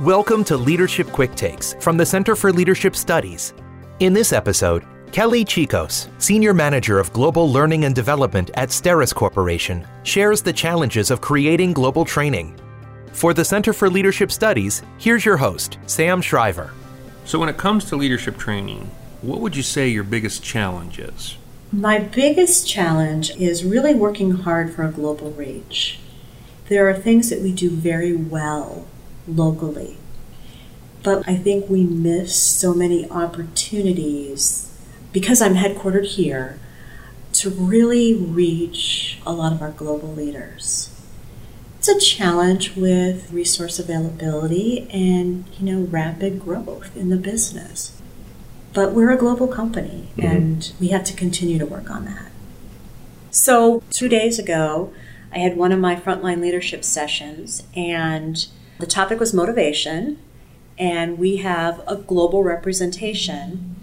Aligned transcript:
Welcome 0.00 0.44
to 0.44 0.58
Leadership 0.58 1.06
Quick 1.06 1.34
Takes 1.36 1.72
from 1.80 1.96
the 1.96 2.04
Center 2.04 2.36
for 2.36 2.52
Leadership 2.52 2.94
Studies. 2.94 3.54
In 3.98 4.12
this 4.12 4.34
episode, 4.34 4.84
Kelly 5.10 5.42
Chickos, 5.42 6.10
Senior 6.20 6.52
Manager 6.52 6.98
of 6.98 7.10
Global 7.14 7.50
Learning 7.50 7.86
and 7.86 7.94
Development 7.94 8.50
at 8.52 8.68
Steris 8.68 9.14
Corporation, 9.14 9.88
shares 10.02 10.42
the 10.42 10.52
challenges 10.52 11.10
of 11.10 11.22
creating 11.22 11.72
global 11.72 12.04
training. 12.04 12.60
For 13.12 13.32
the 13.32 13.42
Center 13.42 13.72
for 13.72 13.88
Leadership 13.88 14.30
Studies, 14.30 14.82
here's 14.98 15.24
your 15.24 15.38
host, 15.38 15.78
Sam 15.86 16.20
Shriver. 16.20 16.74
So, 17.24 17.38
when 17.38 17.48
it 17.48 17.56
comes 17.56 17.86
to 17.86 17.96
leadership 17.96 18.36
training, 18.36 18.90
what 19.22 19.40
would 19.40 19.56
you 19.56 19.62
say 19.62 19.88
your 19.88 20.04
biggest 20.04 20.42
challenge 20.42 20.98
is? 20.98 21.38
My 21.72 22.00
biggest 22.00 22.68
challenge 22.68 23.30
is 23.36 23.64
really 23.64 23.94
working 23.94 24.32
hard 24.32 24.74
for 24.74 24.82
a 24.82 24.92
global 24.92 25.30
reach. 25.30 26.00
There 26.68 26.86
are 26.86 26.94
things 26.94 27.30
that 27.30 27.40
we 27.40 27.50
do 27.50 27.70
very 27.70 28.14
well 28.14 28.86
locally. 29.26 29.96
But 31.02 31.28
I 31.28 31.36
think 31.36 31.70
we 31.70 31.84
miss 31.84 32.34
so 32.34 32.74
many 32.74 33.08
opportunities 33.10 34.76
because 35.12 35.40
I'm 35.40 35.54
headquartered 35.54 36.06
here 36.06 36.58
to 37.34 37.50
really 37.50 38.14
reach 38.14 39.20
a 39.24 39.32
lot 39.32 39.52
of 39.52 39.62
our 39.62 39.70
global 39.70 40.12
leaders. 40.12 40.92
It's 41.78 41.88
a 41.88 42.00
challenge 42.00 42.74
with 42.74 43.30
resource 43.32 43.78
availability 43.78 44.88
and, 44.90 45.44
you 45.58 45.72
know, 45.72 45.86
rapid 45.86 46.40
growth 46.40 46.96
in 46.96 47.10
the 47.10 47.16
business. 47.16 48.00
But 48.72 48.92
we're 48.92 49.12
a 49.12 49.16
global 49.16 49.46
company 49.46 50.08
mm-hmm. 50.16 50.26
and 50.26 50.72
we 50.80 50.88
have 50.88 51.04
to 51.04 51.14
continue 51.14 51.58
to 51.58 51.66
work 51.66 51.90
on 51.90 52.04
that. 52.06 52.30
So, 53.30 53.82
2 53.90 54.08
days 54.08 54.38
ago, 54.38 54.92
I 55.32 55.38
had 55.38 55.56
one 55.56 55.70
of 55.70 55.78
my 55.78 55.94
frontline 55.94 56.40
leadership 56.40 56.82
sessions 56.82 57.62
and 57.76 58.46
the 58.78 58.86
topic 58.86 59.20
was 59.20 59.32
motivation, 59.32 60.18
and 60.78 61.18
we 61.18 61.36
have 61.38 61.82
a 61.86 61.96
global 61.96 62.42
representation. 62.42 63.76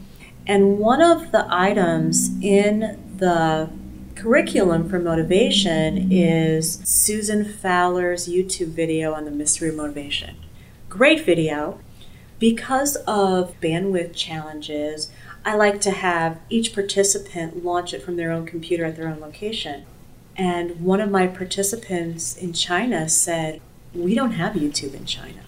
And 0.45 0.77
one 0.77 1.01
of 1.01 1.31
the 1.31 1.45
items 1.49 2.29
in 2.41 2.99
the 3.17 3.69
curriculum 4.15 4.89
for 4.89 4.99
motivation 4.99 6.11
is 6.11 6.79
Susan 6.83 7.45
Fowler's 7.45 8.27
YouTube 8.27 8.69
video 8.69 9.13
on 9.13 9.25
the 9.25 9.31
mystery 9.31 9.69
of 9.69 9.75
motivation. 9.75 10.35
Great 10.89 11.25
video. 11.25 11.79
Because 12.39 12.97
of 13.07 13.59
bandwidth 13.61 14.15
challenges, 14.15 15.09
I 15.45 15.55
like 15.55 15.81
to 15.81 15.91
have 15.91 16.39
each 16.49 16.73
participant 16.73 17.63
launch 17.63 17.93
it 17.93 18.03
from 18.03 18.17
their 18.17 18.31
own 18.31 18.45
computer 18.45 18.85
at 18.85 18.95
their 18.95 19.07
own 19.07 19.19
location. 19.19 19.85
And 20.35 20.81
one 20.81 21.01
of 21.01 21.09
my 21.09 21.27
participants 21.27 22.35
in 22.35 22.53
China 22.53 23.07
said, 23.07 23.61
we 23.93 24.15
don't 24.15 24.31
have 24.31 24.53
YouTube 24.53 24.93
in 24.93 25.05
China. 25.05 25.41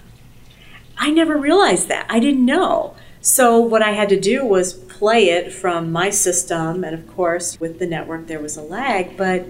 I 0.98 1.12
never 1.12 1.38
realized 1.38 1.88
that. 1.90 2.06
I 2.10 2.20
didn't 2.20 2.46
know. 2.46 2.96
So, 3.22 3.60
what 3.60 3.82
I 3.82 3.92
had 3.92 4.10
to 4.10 4.20
do 4.20 4.46
was 4.46 4.74
play 4.74 5.30
it 5.30 5.52
from 5.52 5.92
my 5.92 6.10
system, 6.10 6.84
and 6.84 6.94
of 6.94 7.08
course, 7.16 7.60
with 7.60 7.80
the 7.80 7.88
network, 7.88 8.28
there 8.28 8.40
was 8.40 8.56
a 8.56 8.62
lag, 8.62 9.18
but 9.18 9.46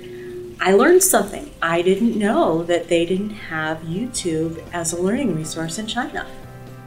I 0.61 0.71
learned 0.71 1.03
something. 1.03 1.51
I 1.61 1.81
didn't 1.81 2.17
know 2.17 2.63
that 2.63 2.87
they 2.87 3.05
didn't 3.05 3.31
have 3.31 3.79
YouTube 3.79 4.63
as 4.71 4.93
a 4.93 5.01
learning 5.01 5.35
resource 5.35 5.77
in 5.77 5.87
China. 5.87 6.25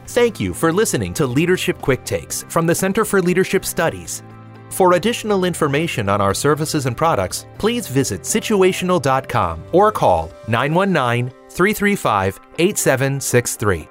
Thank 0.06 0.41
you 0.41 0.55
for 0.55 0.72
listening 0.72 1.12
to 1.15 1.27
Leadership 1.27 1.81
Quick 1.83 2.05
Takes 2.05 2.43
from 2.45 2.67
the 2.67 2.75
Center 2.75 3.05
for 3.05 3.20
Leadership 3.20 3.65
Studies. 3.65 4.22
For 4.70 4.95
additional 4.95 5.45
information 5.45 6.09
on 6.09 6.20
our 6.20 6.33
services 6.34 6.87
and 6.87 6.97
products, 6.97 7.47
please 7.59 7.87
visit 7.87 8.22
situational.com 8.22 9.65
or 9.72 9.93
call 9.93 10.31
919 10.47 11.31
335 11.59 12.41
8763. 12.61 13.89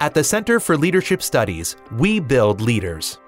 At 0.00 0.14
the 0.14 0.24
Center 0.24 0.58
for 0.58 0.76
Leadership 0.76 1.22
Studies, 1.22 1.76
we 1.92 2.18
build 2.18 2.60
leaders. 2.60 3.20